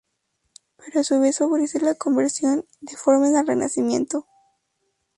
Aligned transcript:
Pero 0.77 0.99
a 1.01 1.03
su 1.03 1.19
vez 1.19 1.37
favorece 1.37 1.79
la 1.79 1.93
conversión 1.93 2.65
de 2.81 2.97
Forment 2.97 3.35
al 3.35 3.45
Renacimiento. 3.45 4.25